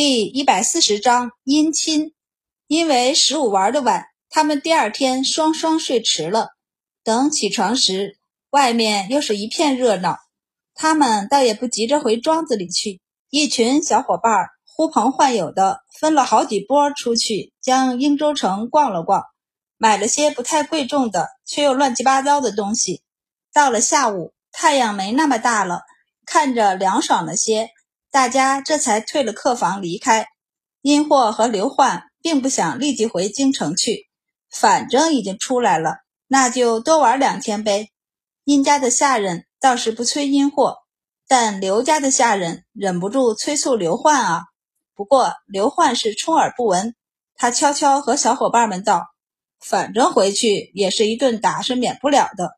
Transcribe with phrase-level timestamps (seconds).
[0.00, 2.14] 第一百四十章姻亲。
[2.68, 6.50] 因为十五玩的晚，他们第二天双双睡迟了。
[7.02, 8.16] 等起床时，
[8.50, 10.16] 外面又是一片热闹。
[10.72, 19.24] 他们倒也不急着回庄子里去，一群小伙伴呼朋唤友的，分了好几波出去，将英州城逛了逛，
[19.78, 23.02] 买了些不太贵重的，却又乱七八糟的东西。
[23.52, 25.80] 到了下午，太阳没那么大了，
[26.24, 27.70] 看着凉爽了些。
[28.10, 30.26] 大家这才退了客房离开。
[30.80, 34.08] 殷霍和刘焕并不想立即回京城去，
[34.50, 37.88] 反正已经出来了，那就多玩两天呗。
[38.44, 40.76] 殷家的下人倒是不催殷霍，
[41.26, 44.44] 但刘家的下人忍不住催促刘焕啊。
[44.94, 46.94] 不过刘焕是充耳不闻，
[47.34, 49.04] 他悄悄和小伙伴们道
[49.60, 52.52] ：“反正回去也是一顿打，是免不了的。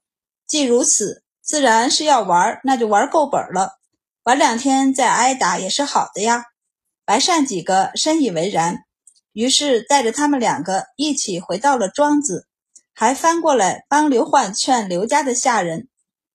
[0.46, 3.72] 既如此，自然是要玩，那就玩够本了。”
[4.24, 6.44] 晚两天再挨打也是好的呀。
[7.06, 8.84] 白善几个深以为然，
[9.32, 12.46] 于是带着他们两个一起回到了庄子，
[12.92, 15.88] 还翻过来帮刘焕劝刘家的下人：“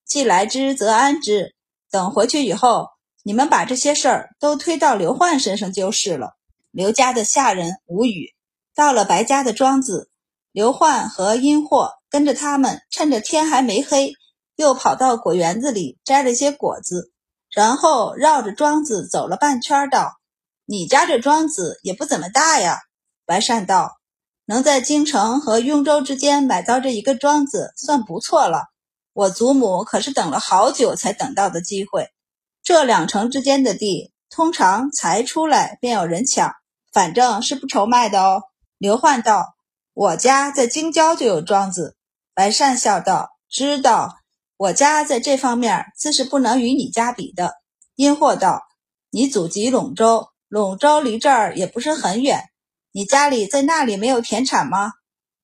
[0.04, 1.54] 既来之则安之，
[1.92, 2.88] 等回去以后，
[3.22, 6.32] 你们把这些事儿都推到刘焕身上就是了。”
[6.72, 8.34] 刘家的下人无语。
[8.74, 10.10] 到了白家的庄子，
[10.52, 14.14] 刘焕和殷霍跟着他们，趁着天还没黑，
[14.56, 17.12] 又跑到果园子里摘了些果子。
[17.56, 20.18] 然后绕着庄子走了半圈，道
[20.68, 22.82] ：“你家这庄子也不怎么大呀。”
[23.26, 23.96] 白善道
[24.46, 28.66] ：“能在京城和雍州之间买到这一个庄子，算不错了。
[29.14, 32.10] 我祖母可是等了好久才等到的机会。
[32.62, 36.52] 这两城之间的地，通常才出来便有人抢，
[36.92, 38.44] 反正是不愁卖的哦。”
[38.78, 39.56] 刘焕道
[39.96, 41.96] ：“我家在京郊就有庄子。”
[42.36, 44.18] 白善笑道：“知道。”
[44.58, 47.56] 我家在这方面自是不能与你家比的。
[47.96, 48.62] 殷霍道
[49.12, 52.46] ：“你祖籍陇州，陇州离这儿也不是很远。
[52.94, 54.94] 你家里在那里没有田产吗？”“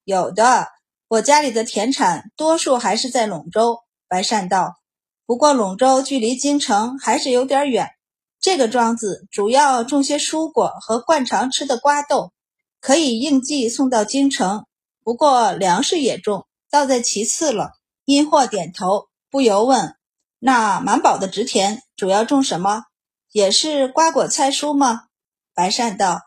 [0.05, 0.67] 有的，
[1.09, 4.75] 我家里的田产多数还是在陇州。”白善道
[5.27, 7.89] ：“不过陇州距离京城还是有点远。
[8.39, 12.31] 这个庄子主要种些蔬果和惯常吃的瓜豆，
[12.79, 14.65] 可以应季送到京城。
[15.03, 17.71] 不过粮食也种，倒在其次了。”
[18.05, 19.95] 殷霍点头，不由问
[20.39, 22.85] ：“那满宝的植田主要种什么？
[23.31, 25.03] 也是瓜果菜蔬吗？”
[25.53, 26.21] 白善道：“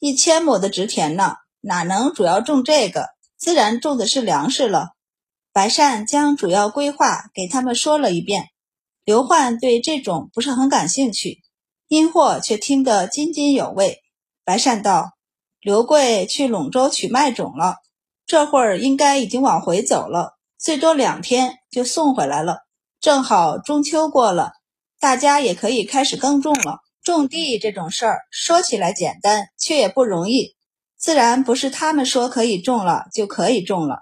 [0.00, 3.10] 一千亩的植田呢，哪能主要种这个？
[3.36, 4.90] 自然种的是粮食了。”
[5.52, 8.46] 白善将主要规划给他们说了一遍。
[9.04, 11.42] 刘焕对这种不是很感兴趣，
[11.88, 14.00] 殷霍却听得津津有味。
[14.44, 15.12] 白善道
[15.60, 17.76] ：“刘贵去陇州取麦种了，
[18.26, 22.58] 这会儿应该已经往回走了。”最多两天就送回来了，
[23.00, 24.50] 正好中秋过了，
[24.98, 26.78] 大家也可以开始耕种了。
[27.04, 30.56] 种地这种事儿说起来简单，却也不容易，
[30.98, 34.00] 自然不是他们说可以种了就可以种了。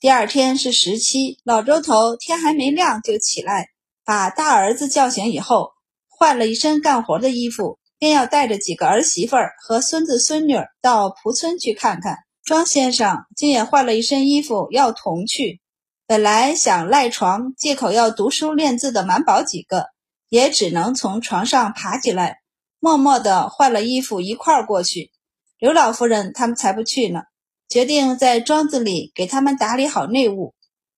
[0.00, 3.68] 第二天是十七，老周头天还没亮就起来，
[4.04, 5.70] 把大儿子叫醒以后，
[6.08, 12.16] 换了一身干活的衣服，便要带着几个儿媳妇儿和孙子孙女到蒲村去看看。
[12.44, 15.61] 庄先生竟也换了一身衣服，要同去。
[16.06, 19.86] 本来想赖床借口要读书练字的满宝几个，
[20.28, 22.38] 也只能从床上爬起来，
[22.80, 25.12] 默默地换了衣服一块儿过去。
[25.58, 27.20] 刘老夫人他们才不去呢，
[27.68, 30.54] 决定在庄子里给他们打理好内务。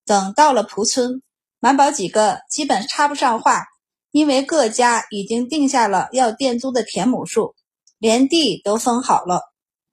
[0.06, 1.22] 等到了蒲村，
[1.60, 3.66] 满宝几个基本插不上话，
[4.10, 7.54] 因为各家已经定下了要佃租的田亩数，
[7.98, 9.42] 连地都分好了。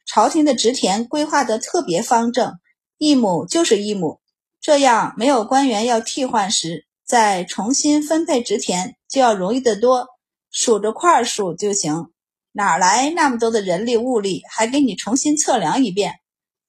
[0.08, 2.54] 朝廷的植田规划得特别方正，
[2.98, 4.21] 一亩就是一亩。
[4.62, 10.08] 这样，没有官员要替换时，再重新分配职田就要容易得多，
[10.52, 12.12] 数着块数就行，
[12.52, 16.20] 哪来那么多的人力物力，还给你重新测量一遍？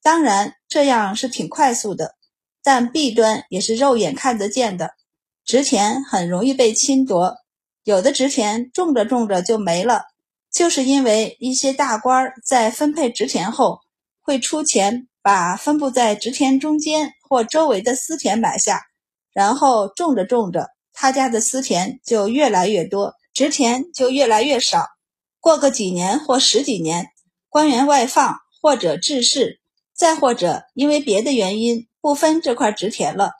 [0.03, 2.15] 当然，这样是挺快速的，
[2.63, 4.95] 但弊端也是肉眼看得见的，
[5.45, 7.37] 职田很容易被侵夺，
[7.85, 10.05] 有的职田种着种着就没了，
[10.51, 13.81] 就是因为一些大官在分配职田后
[14.23, 15.09] 会出钱。
[15.23, 18.83] 把分布在植田中间或周围的私田买下，
[19.33, 24.89] 然后种着种着，他家的私田就越来越多，植田就越来越少。
[25.39, 27.07] 过个几年或十几年，
[27.49, 29.61] 官员外放或者致仕，
[29.95, 33.33] 再或者因为别的原因不分这块植田了，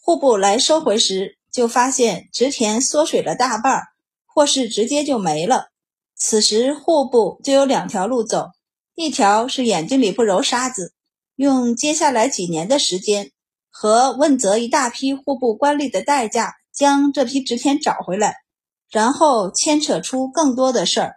[0.00, 3.82] 户部来收回时，就发现植田缩水了大半，
[4.26, 5.68] 或是直接就没了。
[6.16, 8.50] 此时户部就有两条路走，
[8.96, 10.94] 一条是眼睛里不揉沙子。
[11.38, 13.30] 用接下来几年的时间
[13.70, 18.34] 和问责一大批户部官吏的代价，将这批职田找回来，
[18.90, 21.14] 然后牵扯出更多的事儿。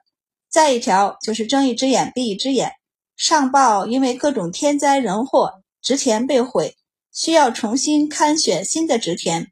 [0.47, 2.73] 再一条就是睁一只眼闭一只眼。
[3.18, 6.75] 上报因为各种天灾人祸，植田被毁，
[7.12, 9.47] 需要重新勘选新的植田。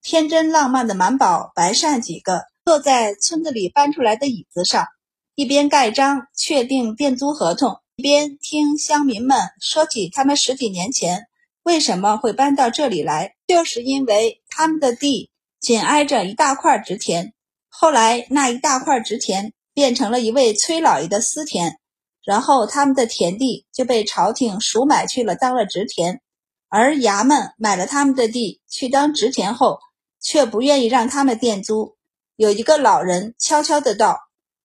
[0.00, 4.86] 天真浪漫的满宝、白善几个坐在村子里搬出来的椅子上，
[5.34, 11.28] 一边盖章确定店租合同，一边听乡民们说起他们十几年前
[11.62, 17.32] 为什么会搬到这里来，就是因为他们的地紧挨着一大块植田。
[17.70, 21.78] 后来那一大块植田变成了一位崔老爷的私田，
[22.22, 26.20] 然后他们的田地就被朝廷赎买去了，当了植田。
[26.68, 29.80] 而衙门买了他们的地去当植田后。
[30.18, 31.96] 却不愿意让他们垫租。
[32.34, 34.18] 有一个老人悄悄的道：“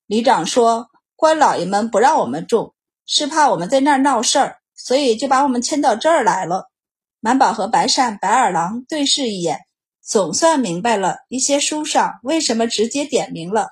[0.08, 2.74] 里长说，官老爷们不让我们种，
[3.14, 6.70] 是怕我们在那儿闹事儿，所以就把我们迁到这儿来了。”
[7.20, 9.60] 满宝和白善、白二郎对视一眼，
[10.02, 13.68] 总算明白了一些书上为什么直接点明了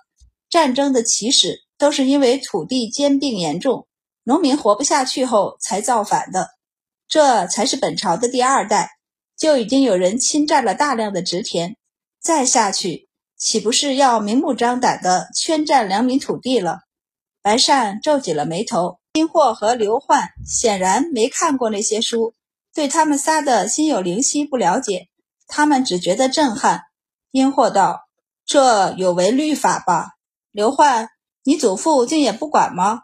[0.49, 3.87] 战争的起始都是因为土地兼并严重，
[4.23, 6.49] 农民活不下去后才造反的。
[7.07, 8.89] 这才是本朝的第二代，
[9.37, 11.77] 就已经有人侵占了大量的植田。
[12.21, 13.07] 再下去，
[13.37, 16.81] 岂不是要明目张胆的圈占良民土地了？
[17.41, 18.99] 白善皱起了眉头。
[19.19, 22.35] 殷霍和刘焕显然没看过那些书，
[22.73, 25.09] 对他们仨的心有灵犀不了解，
[25.45, 26.83] 他们只觉得震撼。
[27.31, 28.07] 殷霍道
[28.47, 30.11] ：“这有违律法吧？”
[30.53, 31.09] 刘焕
[31.43, 33.01] ：“你祖父竟也不管吗？”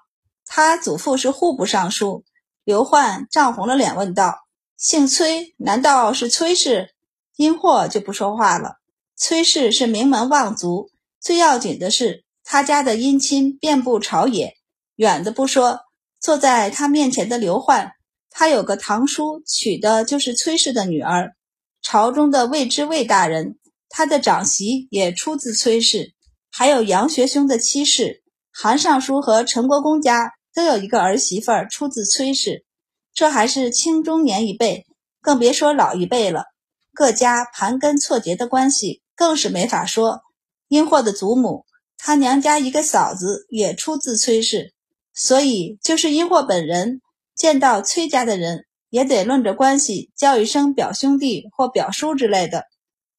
[0.48, 2.24] 他祖父是户部尚书。
[2.64, 4.46] 刘焕涨红了脸问道
[4.80, 6.92] ：“姓崔，难道是崔氏？”
[7.36, 8.78] 殷霍就不说话了。
[9.18, 14.54] 崔氏是名门望族，最要紧的是他家的姻亲遍布朝野。
[14.96, 15.82] 远的不说，
[16.26, 17.92] 坐在他面前的刘焕，
[18.32, 21.36] 他有个堂叔，娶的就是崔氏的女儿。
[21.84, 26.16] 朝中的魏知魏大人，他的长媳也出自崔氏。
[26.50, 32.66] 还有杨学兄的妻室，韩尚书和陈国公家都有一个儿媳妇儿出自崔氏。
[33.14, 34.88] 这还是青中年一辈，
[35.22, 36.46] 更别说老一辈了。
[36.92, 39.04] 各家盘根错节的关系。
[39.16, 40.22] 更是没法说。
[40.70, 41.68] 殷霍的祖母，
[42.00, 44.74] 他娘家一个嫂子也出自崔氏，
[45.16, 47.02] 所以就是殷霍本人
[47.34, 52.66] 见到崔家的人，也得论着关系叫一声表兄弟或表叔之类的。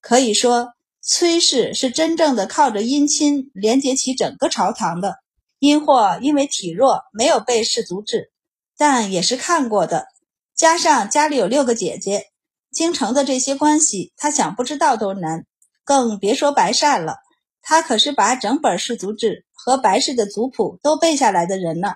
[0.03, 5.17] 可以说，崔氏是真正的靠着姻亲连接起整个朝堂的。
[5.59, 8.31] 殷霍因为体弱，没有背氏族志，
[8.77, 10.07] 但也是看过的。
[10.55, 12.27] 加上家里有六个姐姐，
[12.71, 15.47] 京城的这些关系，他想不知道都难。
[15.83, 17.17] 更别说白善了，
[17.63, 21.95] 他可是把整本氏族志和白氏的族谱都背下来的人呢。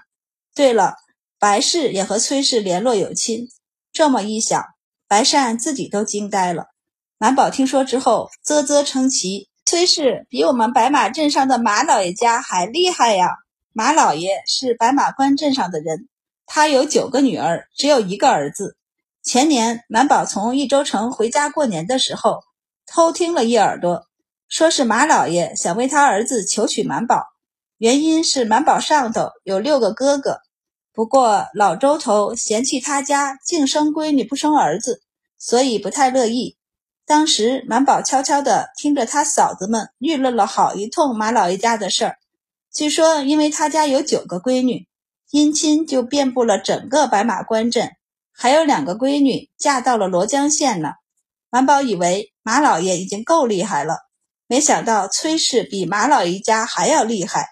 [0.57, 0.97] 对了，
[1.39, 3.47] 白氏也和崔氏联络有亲。
[3.93, 4.65] 这么一想，
[5.07, 6.67] 白善自己都惊呆了。
[7.17, 13.29] 满宝听说之后，啧啧称奇：“崔氏比我们白马镇上的马老爷家还厉害呀！”
[13.73, 16.09] 马老爷是白马关镇上的人，
[16.47, 18.77] 他有九个女儿，只有一个儿子。
[19.23, 22.41] 前年满宝从益州城回家过年的时候。
[22.93, 24.09] 偷听了一耳朵，
[24.49, 27.23] 说是马老爷想为他儿子求娶满宝，
[27.81, 30.43] 原因是满宝上头有六个哥哥，
[30.93, 35.01] 不过老周头嫌弃他家净生闺女不生儿子，
[35.39, 36.59] 所以不太乐意。
[37.07, 42.17] 当时满宝悄悄地听着他嫂子们议论了好一通马老爷家的事儿，
[42.71, 44.87] 据说因为他家有九个闺女，
[45.31, 47.93] 姻亲就遍布了整个白马关镇，
[48.31, 50.91] 还有两个闺女嫁到了罗江县呢。
[51.49, 54.01] 满宝以为马老爷已经够厉害了，
[54.47, 57.47] 没想到崔氏比马老爷家还要厉害。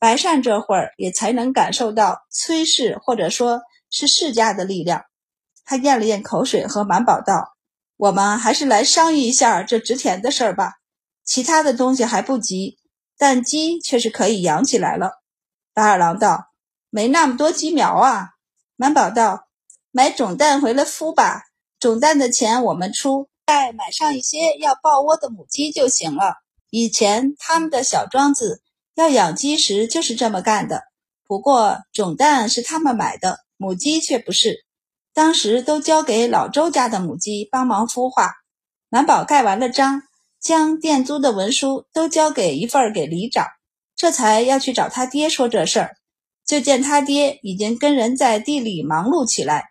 [0.00, 5.04] 白善这会儿也才能感受到崔氏或者说是世家的力量。
[5.64, 7.54] 他咽了咽口水，和满宝道
[7.96, 10.76] ：“我们还是来商议一下这值钱的事儿吧。
[11.22, 12.78] 其他的东西还不急，
[13.18, 15.20] 但鸡却是可以养起来了。”
[15.74, 16.46] 白二郎道
[16.90, 18.30] ：“没那么多鸡苗啊。”
[18.76, 19.48] 满宝道
[19.92, 21.42] ：“买种蛋回来孵吧，
[21.78, 26.36] 种蛋的钱我们出。”再买上一些要抱窝的母鸡就行了。
[26.70, 28.62] 以前他们的小庄子
[29.00, 30.82] 要养鸡时就是这么干的。
[31.26, 34.66] 不过种蛋是他们买的，母鸡却不是。
[35.14, 38.32] 当时都交给老周家的母鸡帮忙孵化。
[38.90, 40.02] 满宝盖完了章，
[40.38, 43.46] 将店租的文书都交给一份给里长，
[43.96, 45.96] 这才要去找他爹说这事儿。
[46.44, 49.70] 就见他爹已经跟人在地里忙碌起来。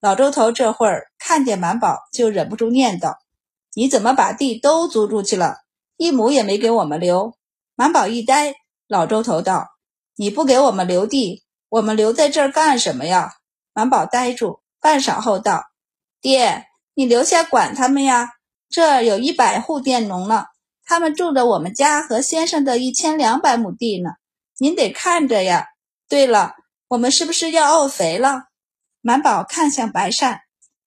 [0.00, 3.16] 老周头这会儿看见满宝，就忍不住念叨
[3.76, 5.56] ：“你怎么把地都租出去了？
[5.98, 7.34] 一亩也没给我们留。”
[7.76, 8.54] 满宝一呆，
[8.90, 9.68] 老周头道
[10.18, 13.34] ：“你不给我们留地，我们留在这儿干什么呀？”
[13.72, 15.62] 满宝呆住，半晌后道
[16.20, 18.30] ：“爹，你留下管他们呀。
[18.68, 20.46] 这有一百户佃农呢，
[20.84, 24.10] 他们种着我们家和先生的一千两百亩地呢。
[24.58, 25.68] 您得看着呀。
[26.08, 26.54] 对了，
[26.88, 28.46] 我们是不是要沤肥了？
[29.02, 30.40] 满宝看向白善，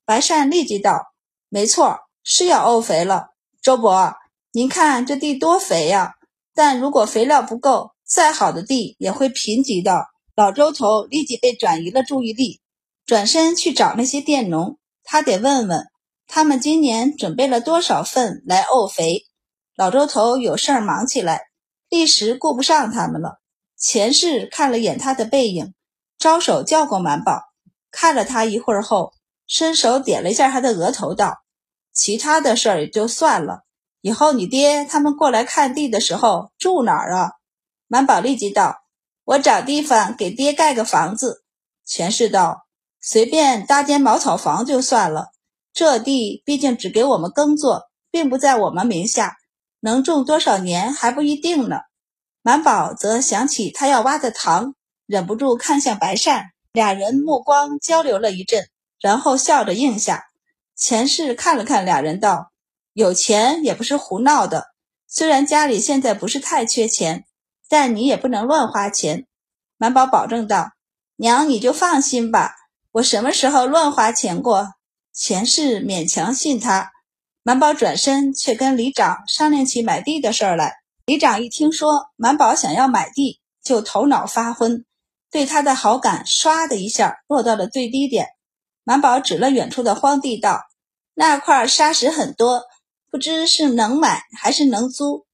[0.03, 1.13] 白善立即道
[1.47, 3.27] ：“没错，是要沤肥了。
[3.61, 4.13] 周伯，
[4.51, 6.15] 您看这地多肥呀！
[6.53, 12.59] 但如果肥料不够，再好的地也会贫瘠的。”老周头立即被转移了注意力，
[13.05, 15.85] 转身去找那些佃农，他得问问
[16.25, 19.25] 他们今年准备了多少份来沤肥。
[19.75, 21.41] 老周头有事儿忙起来，
[21.87, 23.39] 一时顾不上他们了。
[23.77, 25.75] 钱氏看了眼他的背影，
[26.17, 27.41] 招手叫过满宝，
[27.91, 29.13] 看了他一会儿后，
[29.45, 31.43] 伸手点了一下他的额头，道
[31.93, 33.65] ：“其他的事儿也就算了，
[34.01, 37.31] 以后你爹他们过来看地的时候住哪儿啊？”
[37.93, 38.77] 满宝立即道。
[39.23, 41.43] 我找地方给爹盖个房子。
[41.85, 42.65] 钱氏道
[42.99, 45.27] ：“随便搭间茅草房就算了。
[45.73, 49.35] 这地毕竟只给我们耕作，并不在我们名下，
[49.79, 51.81] 能种多少年还不一定呢。”
[52.41, 54.73] 满宝则想起他要挖的塘，
[55.05, 58.69] 忍不住看向白善，俩人目光交流了一阵，
[58.99, 60.23] 然后笑着应下。
[60.75, 62.51] 钱氏看了看俩人，道
[62.93, 64.69] ：“有钱也不是胡闹的。
[65.07, 67.25] 虽然家里现在不是太缺钱。”
[67.73, 69.25] 但你也不能乱花钱，
[69.79, 70.73] 满宝保证道
[71.17, 72.53] ：“娘，你就放心吧，
[72.91, 74.75] 我什么时候乱花钱过？”
[75.11, 76.91] 钱氏勉强信他。
[77.41, 80.75] 满宝转身却跟里长商量起买地的事儿来。
[81.07, 84.85] 里长一听说满宝想要买地，就头脑发昏，
[85.31, 88.27] 对他的好感唰的一下落到了最低点。
[88.83, 90.61] 满宝指了远处的荒地道
[91.15, 92.65] ：“那块沙石很多，
[93.09, 95.25] 不知是能买还是能租。”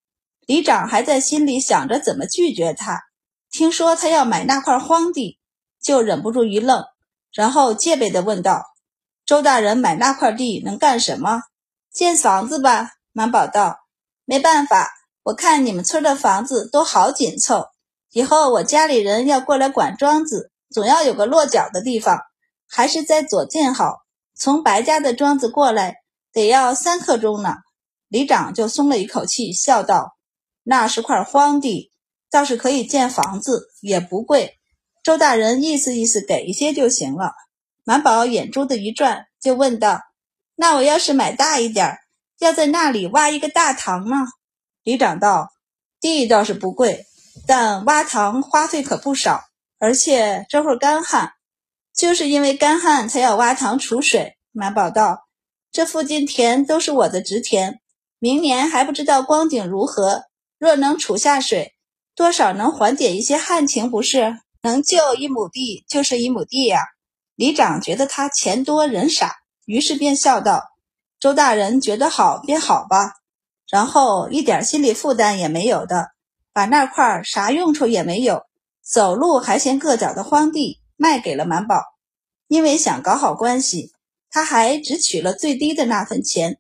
[0.49, 3.03] 里长还在心里想着怎么拒绝他，
[3.51, 5.37] 听说他要买那块荒地，
[5.79, 6.85] 就忍不住一愣，
[7.31, 8.63] 然后戒备地问道
[9.27, 11.43] ：“周大人买那块地能干什么？
[11.93, 13.77] 建房子吧？”满宝道
[14.25, 14.89] ：“没办法，
[15.21, 17.67] 我看你们村的房子都好紧凑，
[18.11, 22.21] 以后我家里人要过来管庄子，总要有个落脚的地方，
[22.67, 23.99] 还是在左近好。
[24.35, 25.97] 从白家的庄子过来
[26.33, 27.53] 得要三刻钟呢。”
[28.09, 30.15] 里长就松了一口气，笑道。
[30.69, 31.91] 那是块荒地，
[32.29, 34.59] 倒是可以建房子，也不贵。
[35.03, 37.31] 周大人意思意思，给一些就行了。
[37.83, 39.99] 满宝眼珠子一转，就问道
[40.53, 41.97] ：“那我要是买大一点，
[42.37, 44.27] 要在那里挖一个大塘吗？”
[44.85, 45.49] 里长道
[45.99, 47.07] ：“地倒是不贵，
[47.47, 49.41] 但挖塘花费可不少，
[49.79, 51.31] 而且这会干旱，
[51.95, 55.27] 就是因为干旱才要挖塘储水。”满宝道
[55.73, 57.79] ：“这附近田都是我的植田，
[58.19, 60.25] 明年还不知道光景如何。”
[60.59, 61.73] 若能储下水，
[62.13, 64.39] 多少能缓解一些旱情，不是？
[64.61, 66.81] 能救一亩地就是一亩地呀。
[67.35, 70.73] 里长觉得他钱多人傻，于是便笑道
[71.17, 73.13] ：“周大人觉得好便好吧。”
[73.71, 76.09] 然后一点心理负担也没有的，
[76.51, 78.43] 把那块啥用处也没有，
[78.83, 81.81] 走路还嫌硌脚的荒地卖给了满宝。
[82.49, 83.93] 因为想搞好关系，
[84.29, 86.59] 他还只取了最低的那份钱，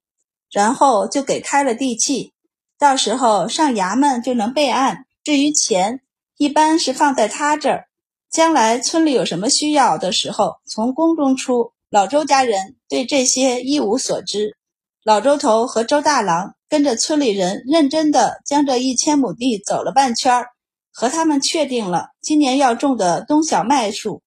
[0.49, 2.31] 然后就给开了地契。
[2.79, 5.05] 到时候上衙门就能备案。
[5.23, 6.01] 至于钱，
[6.37, 7.87] 一般是放在他这儿，
[8.31, 11.73] 将来村里有什么需要的时候，从宫中出。
[11.89, 14.55] 老周家人对这些一无所知。
[15.03, 20.47] 老周头和周大郎跟着村里人，认真的将这一千亩地走了半圈儿，
[20.93, 24.21] 和他们确定了今年要种的冬小麦数，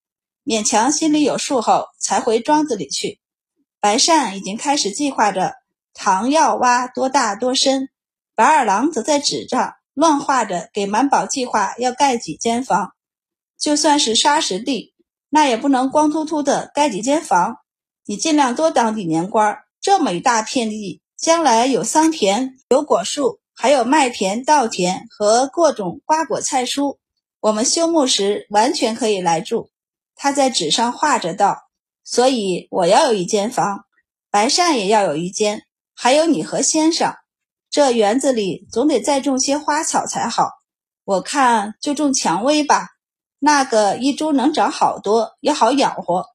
[0.44, 3.20] 勉强心里有数后，才回庄子里去。
[3.80, 5.54] 白善已经开始计划着
[5.94, 7.88] 塘要挖多大多深。
[8.34, 12.92] 白二郎则在纸上乱画着，给满宝计划要盖几间房。
[13.58, 14.94] 就算是沙石地，
[15.28, 17.58] 那也不能光秃秃的盖几间房。
[18.06, 26.98] 你尽量多当几年官，这么一大片地，将来有桑田、有果树，还有麦田、稻田和各种瓜果菜蔬。
[27.40, 29.70] 我们休牧时完全可以来住。
[30.16, 31.58] 他在纸上画着道
[32.02, 33.84] ：“所以我要有一间房，
[34.30, 35.62] 白善也要有一间，
[35.94, 37.14] 还有你和先生。”
[37.72, 40.50] 这园子里总得再种些花草才好，
[41.06, 42.88] 我看就种蔷薇吧，
[43.38, 46.26] 那个一株能长好多，也好养活。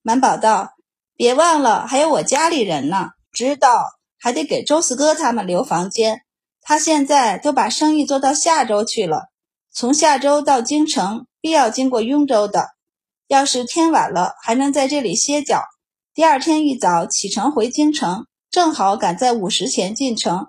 [0.00, 0.70] 满宝道
[1.14, 6.22] ：“别忘了还有我家里人呢，知道还得给周四哥他们留房间。
[6.62, 9.26] 他现在都把生意做到下周去了，
[9.70, 12.70] 从下周到京城必要经过雍州的。
[13.28, 15.60] 要是天晚了，还能在这里歇脚，
[16.14, 20.46] 第二天一早启程回京城，正好赶在午时前进城。”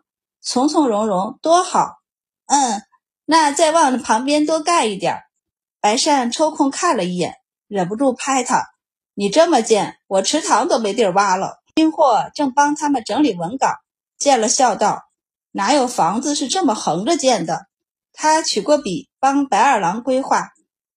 [0.50, 1.98] 从从容容多好，
[2.46, 2.82] 嗯，
[3.26, 5.24] 那再往旁边多盖一点。
[5.82, 7.36] 白善抽空看了一眼，
[7.68, 8.64] 忍不住拍他
[9.14, 13.74] ：“你这么贱，我池塘都没地儿挖了。”金货正帮他们整理文稿，
[14.18, 15.02] 见了笑道
[15.52, 17.66] ：“哪有房子是这么横着建的？”
[18.14, 20.52] 他取过笔，帮白二郎规划。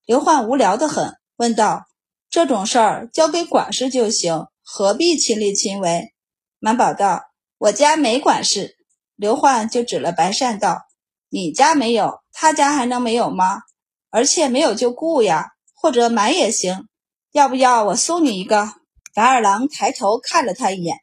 [0.07, 1.87] 刘焕无聊得很，问道
[2.31, 6.15] ：“这种事儿交给管事就行，何必亲力亲为？”
[6.61, 7.25] 满宝道
[7.59, 8.77] ：“我家没管事。”
[9.21, 10.87] 刘焕就指了白善道
[11.29, 13.65] ：“你家没有，他家还能没有吗？
[14.09, 16.89] 而且没有就雇呀，或者买也行。
[17.31, 18.73] 要不要我送你一个？”
[19.15, 20.97] 白二郎抬头看了他一眼，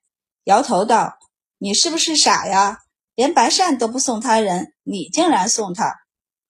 [0.46, 1.20] 摇头道
[1.60, 2.80] ：“你是不是傻呀？
[3.14, 5.94] 连白善都不送他人，你竟然送他？”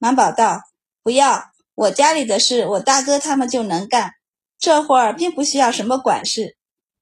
[0.00, 0.62] 满宝道
[1.04, 4.14] ：“不要，我家里的事，我大哥他们就能干。
[4.58, 6.56] 这会儿并不需要什么管事。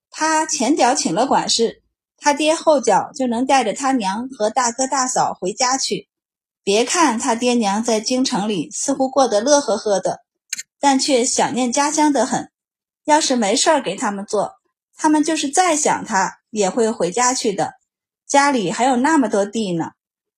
[0.09, 1.83] 他前脚请了管事，
[2.17, 6.09] 他爹后脚就能带着他娘和大哥大嫂回家去。
[6.63, 10.19] 别看他爹娘在京城里似乎过得乐呵呵的，
[10.79, 12.49] 但却想念家乡的很。”
[13.05, 14.55] 要是没事儿给他们做，
[14.97, 17.75] 他们就是再想他，也会回家去的。
[18.27, 19.91] 家里还有那么多地呢。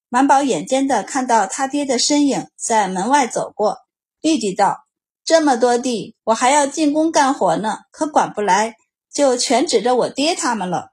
[0.08, 3.78] 满宝眼尖的看到他爹的身影在门外走过，
[4.22, 4.86] 立即道
[5.26, 8.76] ：“这么多地，我还要进宫干活呢，可管不来，
[9.12, 10.92] 就全指着我爹他们了。”